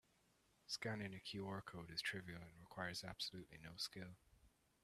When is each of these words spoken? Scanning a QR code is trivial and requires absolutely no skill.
Scanning 0.65 1.13
a 1.13 1.19
QR 1.19 1.63
code 1.63 1.91
is 1.91 2.01
trivial 2.01 2.39
and 2.41 2.59
requires 2.59 3.03
absolutely 3.03 3.59
no 3.63 3.69
skill. 3.75 4.17